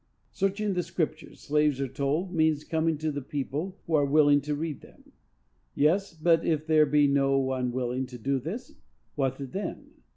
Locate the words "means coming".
2.33-2.97